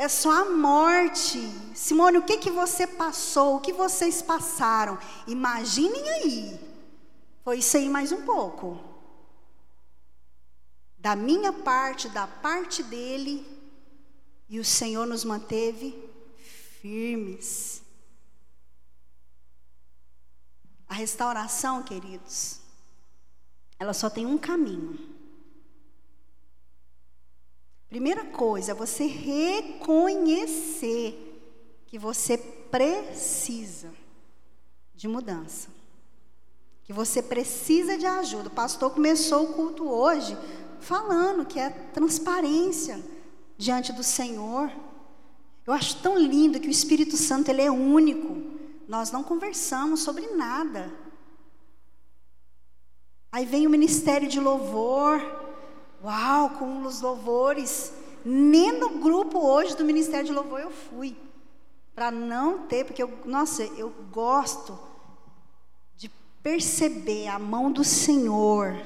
[0.00, 1.38] É só a morte.
[1.74, 3.56] Simone, o que, que você passou?
[3.56, 4.98] O que vocês passaram?
[5.26, 6.60] Imaginem aí.
[7.44, 8.82] Foi isso aí mais um pouco.
[10.96, 13.46] Da minha parte, da parte dele,
[14.48, 15.94] e o Senhor nos manteve
[16.80, 17.82] firmes.
[20.88, 22.58] A restauração, queridos,
[23.78, 25.19] ela só tem um caminho.
[27.90, 29.82] Primeira coisa, você reconhecer
[31.88, 33.90] que você precisa
[34.94, 35.68] de mudança.
[36.84, 38.46] Que você precisa de ajuda.
[38.46, 40.38] O pastor começou o culto hoje
[40.78, 43.04] falando que é transparência
[43.58, 44.70] diante do Senhor.
[45.66, 48.36] Eu acho tão lindo que o Espírito Santo ele é único.
[48.86, 50.94] Nós não conversamos sobre nada.
[53.32, 55.20] Aí vem o ministério de louvor.
[56.02, 57.92] Uau, com os louvores.
[58.24, 61.16] Nem no grupo hoje do ministério de louvor eu fui.
[61.94, 64.78] Para não ter, porque eu, nossa, eu gosto
[65.96, 66.08] de
[66.42, 68.80] perceber a mão do Senhor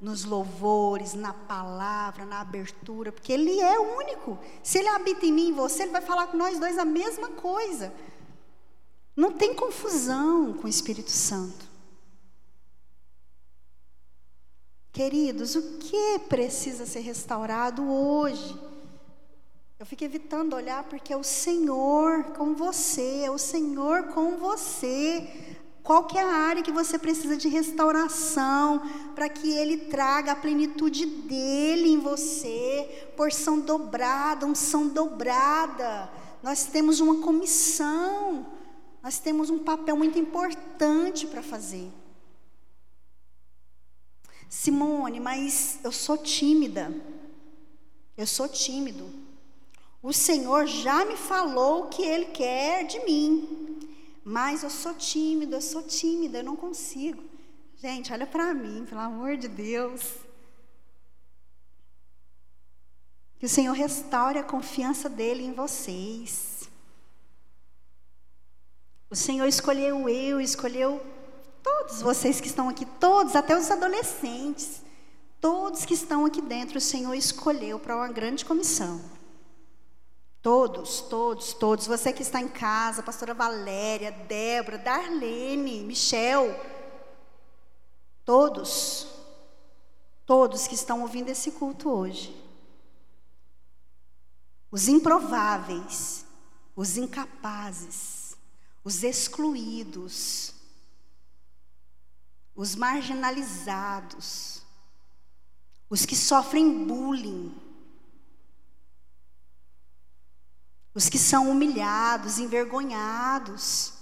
[0.00, 4.36] nos louvores, na palavra, na abertura, porque Ele é único.
[4.62, 7.28] Se Ele habita em mim e você, Ele vai falar com nós dois a mesma
[7.28, 7.92] coisa.
[9.14, 11.71] Não tem confusão com o Espírito Santo.
[14.92, 18.54] Queridos, o que precisa ser restaurado hoje?
[19.78, 25.26] Eu fico evitando olhar porque é o Senhor com você, é o Senhor com você.
[25.82, 28.82] Qual que é a área que você precisa de restauração
[29.14, 36.10] para que Ele traga a plenitude dele em você, porção dobrada, unção dobrada.
[36.42, 38.46] Nós temos uma comissão,
[39.02, 42.01] nós temos um papel muito importante para fazer.
[44.52, 46.94] Simone, mas eu sou tímida.
[48.14, 49.10] Eu sou tímido.
[50.02, 53.80] O Senhor já me falou o que Ele quer de mim.
[54.22, 57.24] Mas eu sou tímido, eu sou tímida, eu não consigo.
[57.76, 60.16] Gente, olha para mim, pelo amor de Deus.
[63.38, 66.68] Que o Senhor restaure a confiança dele em vocês.
[69.08, 71.00] O Senhor escolheu eu, escolheu
[71.62, 74.82] Todos vocês que estão aqui, todos, até os adolescentes,
[75.40, 79.00] todos que estão aqui dentro, o Senhor escolheu para uma grande comissão.
[80.42, 81.86] Todos, todos, todos.
[81.86, 86.58] Você que está em casa, pastora Valéria, Débora, Darlene, Michel,
[88.24, 89.06] todos,
[90.26, 92.36] todos que estão ouvindo esse culto hoje.
[94.68, 96.24] Os improváveis,
[96.74, 98.36] os incapazes,
[98.82, 100.51] os excluídos,
[102.54, 104.62] os marginalizados,
[105.88, 107.54] os que sofrem bullying,
[110.94, 113.94] os que são humilhados, envergonhados.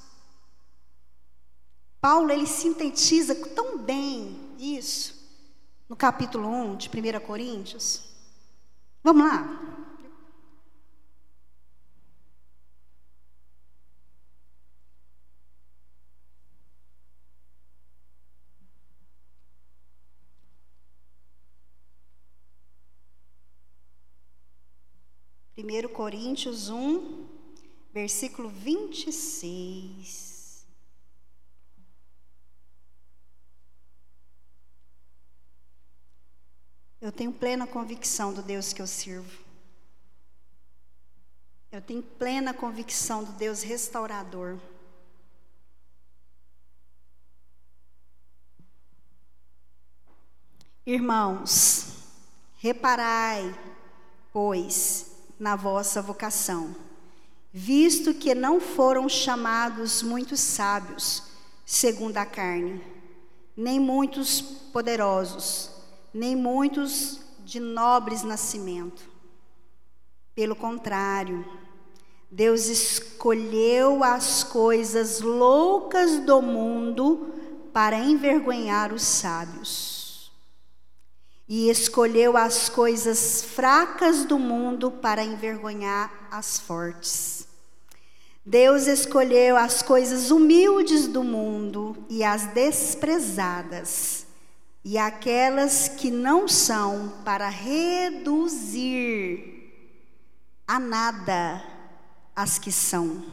[2.01, 5.21] Paulo ele sintetiza tão bem isso
[5.89, 8.03] no capítulo 1 de 1 Coríntios.
[9.03, 9.80] Vamos lá.
[25.63, 27.29] 1 Coríntios 1,
[27.93, 30.67] versículo 26.
[37.01, 39.51] Eu tenho plena convicção do Deus que eu sirvo.
[41.73, 44.59] Eu tenho plena convicção do Deus restaurador.
[50.85, 51.95] Irmãos,
[52.59, 53.55] reparai,
[54.33, 55.10] pois,
[55.41, 56.77] na vossa vocação,
[57.51, 61.23] visto que não foram chamados muitos sábios,
[61.65, 62.85] segundo a carne,
[63.57, 65.71] nem muitos poderosos,
[66.13, 69.03] nem muitos de nobres nascimento.
[70.35, 71.43] Pelo contrário,
[72.31, 77.33] Deus escolheu as coisas loucas do mundo
[77.73, 80.00] para envergonhar os sábios
[81.53, 87.45] e escolheu as coisas fracas do mundo para envergonhar as fortes.
[88.47, 94.27] Deus escolheu as coisas humildes do mundo e as desprezadas,
[94.85, 98.55] e aquelas que não são, para reduzir
[100.69, 101.65] a nada
[102.35, 103.25] as que são,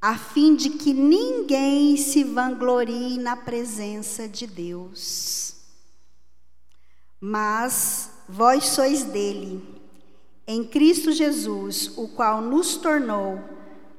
[0.00, 5.57] a fim de que ninguém se vanglorie na presença de Deus.
[7.20, 9.62] Mas vós sois dele,
[10.46, 13.42] em Cristo Jesus, o qual nos tornou,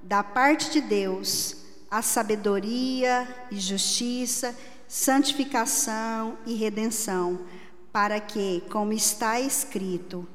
[0.01, 1.57] da parte de Deus,
[1.91, 4.55] a sabedoria e justiça,
[4.87, 7.45] santificação e redenção,
[7.91, 10.27] para que, como está escrito,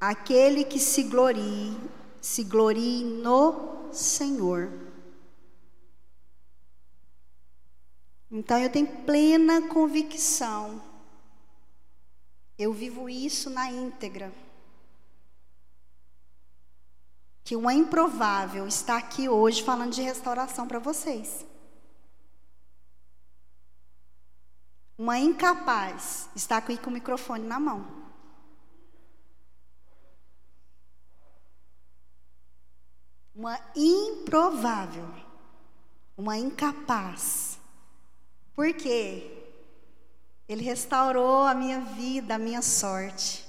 [0.00, 1.76] aquele que se glorie,
[2.20, 4.70] se glorie no Senhor.
[8.30, 10.91] Então eu tenho plena convicção
[12.62, 14.32] eu vivo isso na íntegra.
[17.44, 21.44] Que uma improvável está aqui hoje falando de restauração para vocês.
[24.96, 27.84] Uma incapaz está aqui com o microfone na mão.
[33.34, 35.08] Uma improvável.
[36.16, 37.58] Uma incapaz.
[38.54, 39.41] Por quê?
[40.52, 43.44] Ele restaurou a minha vida, a minha sorte.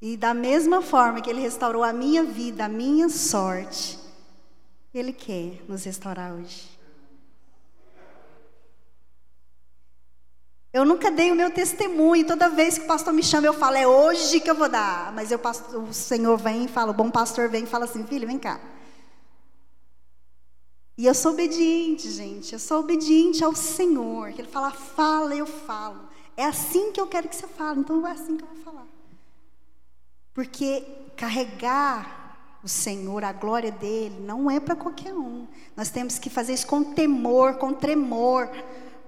[0.00, 3.98] E da mesma forma que Ele restaurou a minha vida, a minha sorte,
[4.94, 6.78] Ele quer nos restaurar hoje.
[10.72, 12.26] Eu nunca dei o meu testemunho.
[12.26, 15.12] Toda vez que o pastor me chama, eu falo, é hoje que eu vou dar.
[15.12, 15.40] Mas eu,
[15.74, 18.60] o Senhor vem e fala, o bom pastor vem e fala assim, filho, vem cá.
[20.98, 22.52] E eu sou obediente, gente.
[22.52, 24.32] Eu sou obediente ao Senhor.
[24.32, 26.00] Que Ele fala, fala, eu falo.
[26.36, 27.78] É assim que eu quero que você fale.
[27.78, 28.86] Então é assim que eu vou falar.
[30.34, 30.84] Porque
[31.16, 35.46] carregar o Senhor, a glória dele, não é para qualquer um.
[35.76, 38.50] Nós temos que fazer isso com temor, com tremor.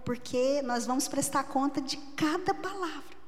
[0.05, 3.20] Porque nós vamos prestar conta de cada palavra.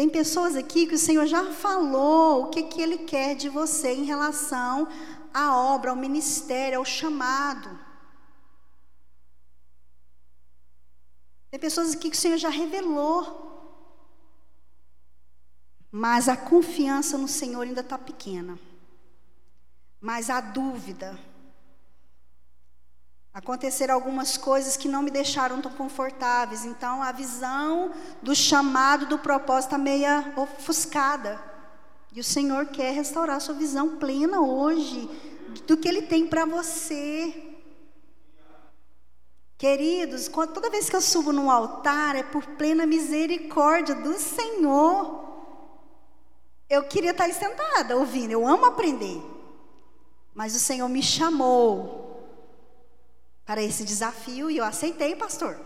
[0.00, 3.92] Tem pessoas aqui que o Senhor já falou o que, que Ele quer de você
[3.92, 4.88] em relação
[5.30, 7.78] à obra, ao ministério, ao chamado.
[11.50, 13.20] Tem pessoas aqui que o Senhor já revelou.
[15.92, 18.58] Mas a confiança no Senhor ainda está pequena.
[20.00, 21.20] Mas a dúvida,
[23.32, 26.64] Aconteceram algumas coisas que não me deixaram tão confortáveis.
[26.64, 31.40] Então, a visão do chamado, do propósito, está meia ofuscada.
[32.12, 35.08] E o Senhor quer restaurar a sua visão plena hoje
[35.64, 37.50] do que Ele tem para você.
[39.56, 45.20] Queridos, toda vez que eu subo no altar é por plena misericórdia do Senhor.
[46.68, 49.22] Eu queria estar sentada ouvindo, eu amo aprender.
[50.34, 52.09] Mas o Senhor me chamou
[53.50, 55.58] para esse desafio e eu aceitei, pastor.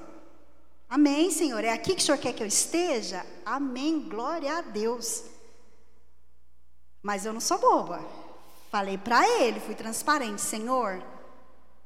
[0.89, 1.63] Amém, Senhor.
[1.63, 3.27] É aqui que o Senhor quer que eu esteja?
[3.45, 4.09] Amém.
[4.09, 5.23] Glória a Deus.
[7.03, 8.01] Mas eu não sou boba.
[8.71, 11.05] Falei para ele, fui transparente, Senhor.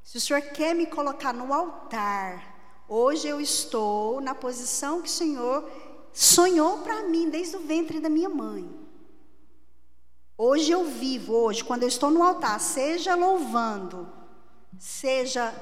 [0.05, 5.13] Se o Senhor quer me colocar no altar, hoje eu estou na posição que o
[5.13, 5.69] Senhor
[6.13, 8.73] sonhou para mim desde o ventre da minha mãe.
[10.37, 14.09] Hoje eu vivo, hoje, quando eu estou no altar, seja louvando,
[14.79, 15.53] seja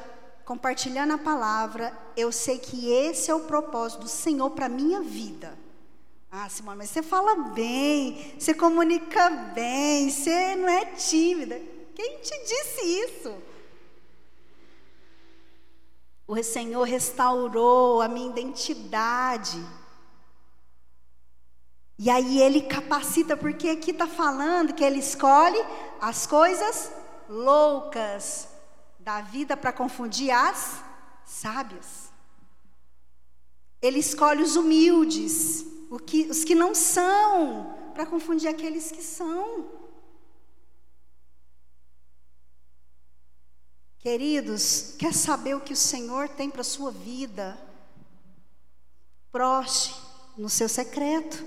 [0.47, 5.03] compartilhando a palavra, eu sei que esse é o propósito do Senhor para a minha
[5.03, 5.59] vida.
[6.31, 11.61] Ah, Simone, mas você fala bem, você comunica bem, você não é tímida.
[11.97, 13.35] Quem te disse isso?
[16.29, 19.61] O Senhor restaurou a minha identidade.
[21.99, 25.59] E aí ele capacita, porque aqui está falando que ele escolhe
[26.01, 26.93] as coisas
[27.29, 28.55] loucas
[29.07, 30.83] da vida para confundir as
[31.25, 32.11] sábias.
[33.81, 39.71] Ele escolhe os humildes, os que não são, para confundir aqueles que são.
[44.01, 47.57] Queridos, quer saber o que o Senhor tem para a sua vida?
[49.31, 49.95] Proste
[50.37, 51.47] no seu secreto.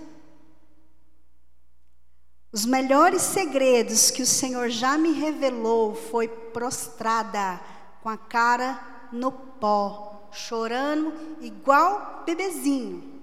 [2.52, 7.62] Os melhores segredos que o Senhor já me revelou foi prostrada,
[8.02, 13.22] com a cara no pó, chorando igual bebezinho.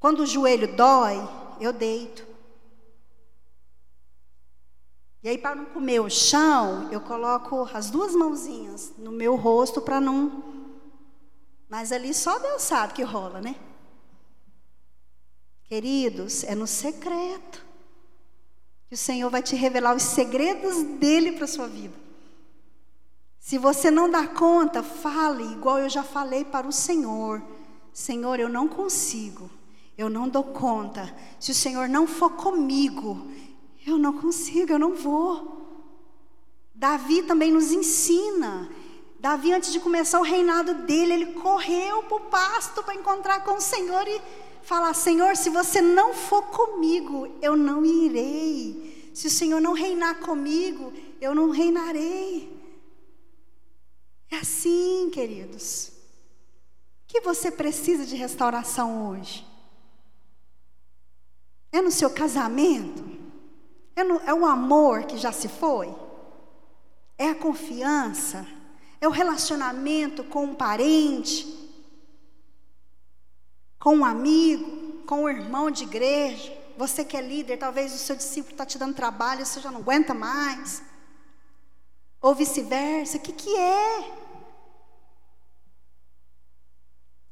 [0.00, 1.16] Quando o joelho dói,
[1.60, 2.26] eu deito.
[5.22, 9.80] E aí, para não comer o chão, eu coloco as duas mãozinhas no meu rosto
[9.80, 10.42] para não.
[11.68, 13.54] Mas ali só Deus sabe que rola, né?
[15.64, 17.69] Queridos, é no secreto
[18.90, 21.94] que o Senhor vai te revelar os segredos dele para a sua vida.
[23.38, 27.40] Se você não dá conta, fale igual eu já falei para o Senhor.
[27.92, 29.48] Senhor, eu não consigo,
[29.96, 31.14] eu não dou conta.
[31.38, 33.28] Se o Senhor não for comigo,
[33.86, 35.86] eu não consigo, eu não vou.
[36.74, 38.68] Davi também nos ensina.
[39.20, 43.52] Davi, antes de começar o reinado dele, ele correu para o pasto para encontrar com
[43.52, 44.20] o Senhor e
[44.62, 49.10] falar: Senhor, se você não for comigo, eu não irei.
[49.14, 52.60] Se o Senhor não reinar comigo, eu não reinarei.
[54.30, 55.88] É assim, queridos.
[55.88, 59.46] O que você precisa de restauração hoje?
[61.72, 63.04] É no seu casamento?
[63.96, 65.92] É, no, é o amor que já se foi?
[67.18, 68.46] É a confiança?
[69.00, 71.59] É o relacionamento com um parente?
[73.80, 75.02] Com um amigo?
[75.06, 76.56] Com um irmão de igreja?
[76.76, 79.80] Você que é líder, talvez o seu discípulo está te dando trabalho, você já não
[79.80, 80.82] aguenta mais.
[82.20, 83.16] Ou vice-versa.
[83.16, 84.12] O que, que é?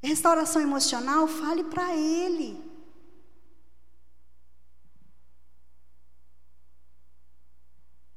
[0.02, 2.66] Restauração emocional, fale para ele.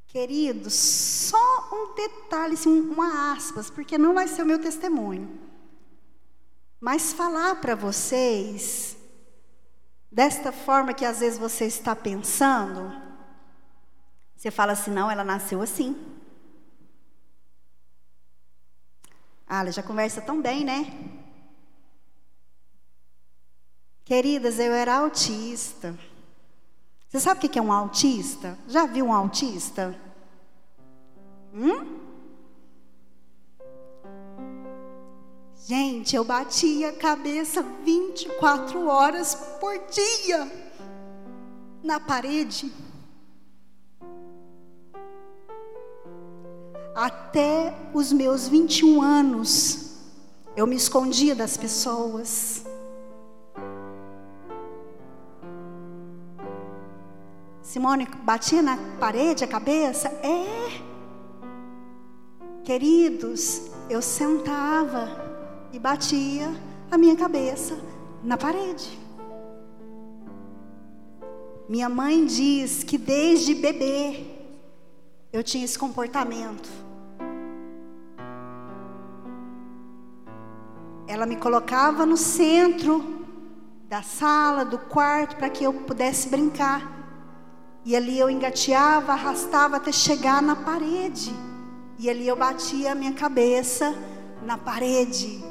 [0.08, 5.51] Queridos, só um detalhe, assim, uma aspas, porque não vai ser o meu testemunho.
[6.82, 8.98] Mas falar para vocês,
[10.12, 12.92] desta forma que às vezes você está pensando,
[14.36, 15.96] você fala assim, não, ela nasceu assim.
[19.48, 20.92] Ah, ela já conversa tão bem, né?
[24.04, 25.96] Queridas, eu era autista.
[27.08, 28.58] Você sabe o que é um autista?
[28.68, 29.96] Já viu um autista?
[31.54, 32.01] Hum?
[35.68, 40.52] Gente, eu batia a cabeça 24 horas por dia
[41.84, 42.74] na parede.
[46.96, 49.98] Até os meus 21 anos,
[50.58, 52.66] eu me escondia das pessoas.
[57.62, 60.08] Simone batia na parede a cabeça?
[60.08, 60.82] É.
[62.64, 65.31] Queridos, eu sentava
[65.74, 66.50] e batia
[66.90, 67.78] a minha cabeça
[68.24, 69.00] na parede.
[71.68, 74.26] Minha mãe diz que desde bebê
[75.32, 76.70] eu tinha esse comportamento.
[81.08, 83.22] Ela me colocava no centro
[83.88, 87.00] da sala, do quarto, para que eu pudesse brincar.
[87.84, 91.34] E ali eu engateava, arrastava até chegar na parede.
[91.98, 93.96] E ali eu batia a minha cabeça
[94.44, 95.44] na parede.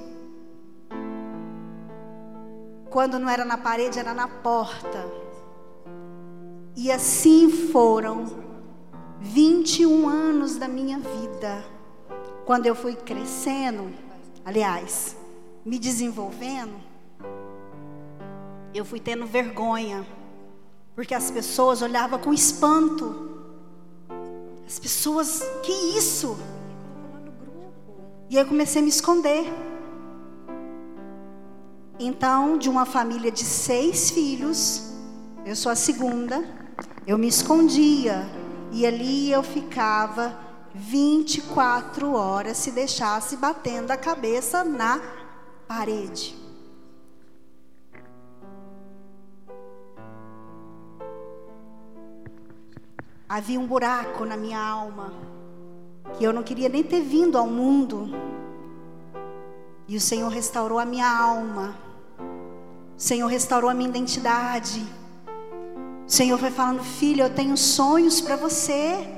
[2.90, 5.08] Quando não era na parede, era na porta.
[6.76, 8.26] E assim foram
[9.20, 11.64] 21 anos da minha vida.
[12.44, 13.92] Quando eu fui crescendo,
[14.44, 15.16] aliás,
[15.64, 16.74] me desenvolvendo,
[18.74, 20.04] eu fui tendo vergonha
[20.94, 23.30] porque as pessoas olhavam com espanto.
[24.66, 26.36] As pessoas, que isso?
[28.28, 29.69] E eu comecei a me esconder.
[32.02, 34.90] Então, de uma família de seis filhos,
[35.44, 36.42] eu sou a segunda,
[37.06, 38.26] eu me escondia.
[38.72, 40.36] E ali eu ficava
[40.74, 44.98] 24 horas se deixasse batendo a cabeça na
[45.68, 46.40] parede.
[53.30, 55.12] havia um buraco na minha alma,
[56.18, 58.08] que eu não queria nem ter vindo ao mundo.
[59.86, 61.76] E o Senhor restaurou a minha alma,
[63.00, 64.86] o Senhor restaurou a minha identidade.
[66.06, 69.08] O Senhor vai falando, filho, eu tenho sonhos para você.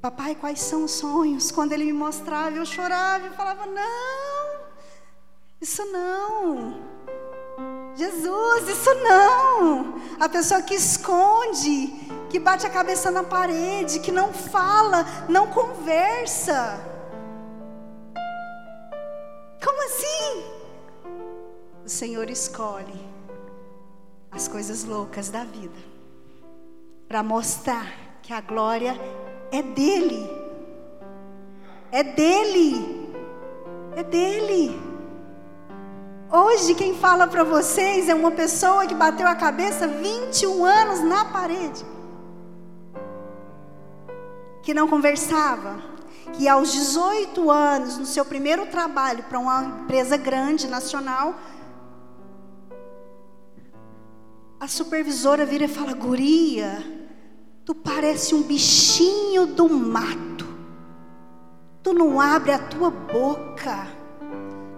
[0.00, 1.50] Papai, quais são os sonhos?
[1.50, 4.60] Quando ele me mostrava, eu chorava, eu falava, não,
[5.60, 6.80] isso não.
[7.96, 10.00] Jesus, isso não.
[10.18, 11.88] A pessoa que esconde,
[12.30, 16.97] que bate a cabeça na parede, que não fala, não conversa.
[19.62, 20.44] Como assim?
[21.84, 23.00] O Senhor escolhe
[24.30, 25.78] as coisas loucas da vida
[27.08, 27.86] para mostrar
[28.22, 28.94] que a glória
[29.50, 30.28] é dele.
[31.90, 33.08] É dele.
[33.96, 34.88] É dele.
[36.30, 41.24] Hoje quem fala para vocês é uma pessoa que bateu a cabeça 21 anos na
[41.24, 41.84] parede.
[44.62, 45.82] Que não conversava,
[46.34, 51.34] que aos 18 anos, no seu primeiro trabalho para uma empresa grande nacional,
[54.60, 56.82] a supervisora vira e fala: "Guria,
[57.64, 60.46] tu parece um bichinho do mato.
[61.82, 63.98] Tu não abre a tua boca."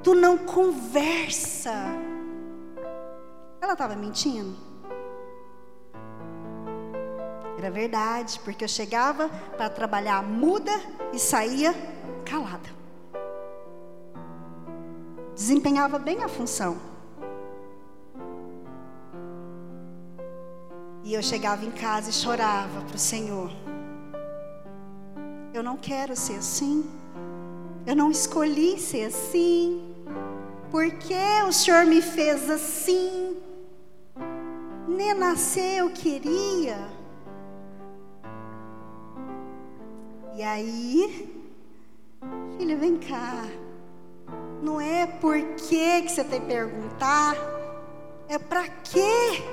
[0.02, 1.74] Tu não conversa.
[3.60, 4.69] Ela estava mentindo.
[7.60, 10.72] Era verdade, porque eu chegava para trabalhar muda
[11.12, 11.74] e saía
[12.24, 12.70] calada.
[15.34, 16.78] Desempenhava bem a função.
[21.04, 23.50] E eu chegava em casa e chorava para o Senhor.
[25.52, 26.88] Eu não quero ser assim.
[27.86, 29.94] Eu não escolhi ser assim.
[30.70, 33.36] Por que o Senhor me fez assim?
[34.88, 36.99] Nem nascer eu queria.
[40.40, 41.30] E aí,
[42.56, 43.44] filha, vem cá.
[44.62, 47.36] Não é por que que você tem que perguntar,
[48.26, 49.44] é para quê?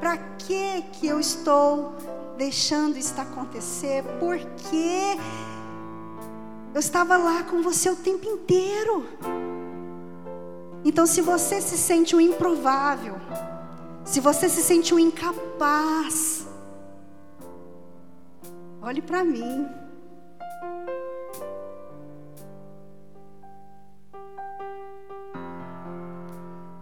[0.00, 1.94] Para que que eu estou
[2.36, 4.02] deixando isso acontecer?
[4.18, 5.16] Por que
[6.74, 9.06] eu estava lá com você o tempo inteiro?
[10.84, 13.14] Então, se você se sente um improvável,
[14.04, 16.44] se você se sente um incapaz,
[18.82, 19.81] olhe para mim.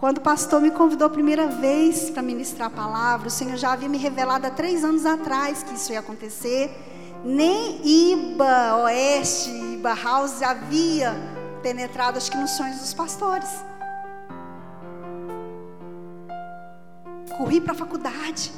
[0.01, 3.72] Quando o pastor me convidou a primeira vez para ministrar a palavra, o Senhor já
[3.72, 6.74] havia me revelado há três anos atrás que isso ia acontecer.
[7.22, 11.14] Nem Iba Oeste, Iba House havia
[11.62, 13.70] penetrado, acho que nos sonhos dos pastores.
[17.40, 18.53] corri para a faculdade.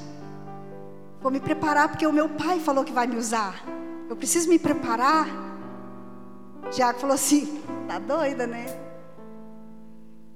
[1.21, 3.63] Vou me preparar porque o meu pai falou que vai me usar.
[4.11, 5.29] Eu preciso me preparar.
[6.73, 8.67] Tiago falou assim: tá doida, né?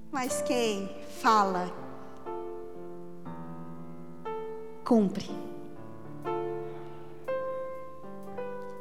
[0.09, 0.89] Mas quem
[1.21, 1.71] fala,
[4.83, 5.29] cumpre.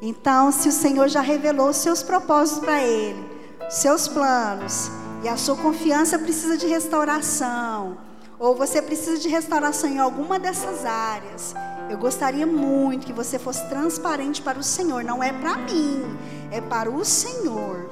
[0.01, 3.24] Então, se o Senhor já revelou os seus propósitos para ele,
[3.68, 4.91] seus planos,
[5.24, 7.99] e a sua confiança precisa de restauração,
[8.39, 11.55] ou você precisa de restauração em alguma dessas áreas,
[11.89, 15.03] eu gostaria muito que você fosse transparente para o Senhor.
[15.03, 16.03] Não é para mim,
[16.51, 17.86] é para o Senhor.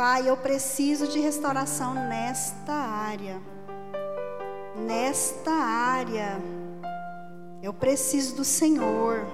[0.00, 3.38] Pai, eu preciso de restauração nesta área.
[4.74, 6.40] Nesta área.
[7.62, 9.26] Eu preciso do Senhor.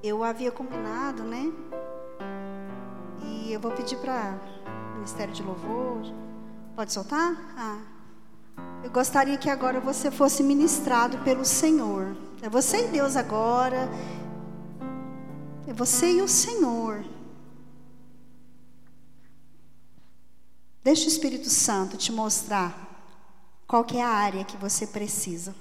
[0.00, 1.52] Eu havia combinado, né?
[3.24, 4.38] E eu vou pedir para
[4.92, 6.02] o Ministério de Louvor
[6.76, 7.36] Pode soltar?
[7.56, 7.80] Ah.
[8.84, 12.16] Eu gostaria que agora você fosse ministrado pelo Senhor.
[12.42, 13.88] É você e Deus agora.
[15.66, 17.17] É você e o Senhor.
[20.82, 22.86] Deixa o Espírito Santo te mostrar
[23.66, 25.54] qual é a área que você precisa.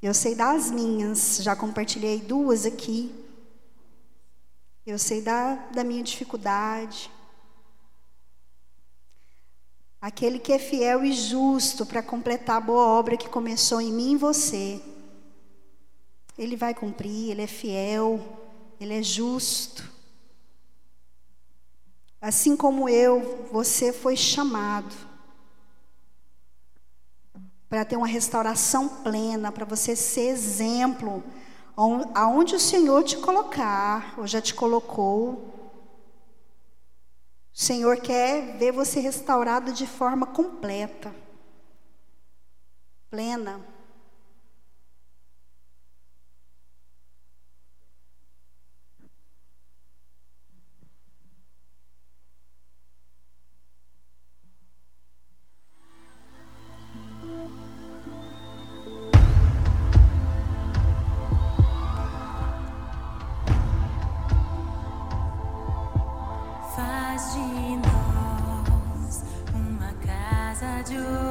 [0.00, 3.12] Eu sei das minhas, já compartilhei duas aqui.
[4.86, 7.10] Eu sei da, da minha dificuldade.
[10.00, 14.12] Aquele que é fiel e justo para completar a boa obra que começou em mim
[14.12, 14.80] e você.
[16.38, 18.20] Ele vai cumprir, ele é fiel,
[18.80, 19.97] ele é justo.
[22.20, 24.94] Assim como eu, você foi chamado
[27.68, 31.22] para ter uma restauração plena, para você ser exemplo,
[32.14, 35.54] aonde o Senhor te colocar, ou já te colocou,
[37.52, 41.14] o Senhor quer ver você restaurado de forma completa,
[43.10, 43.77] plena.
[70.88, 71.27] do.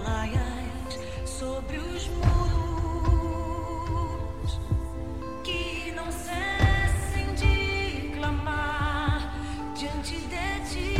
[0.00, 3.40] atalaias sobre os muros
[5.44, 9.34] que não cessem de clamar
[9.74, 10.99] diante de ti.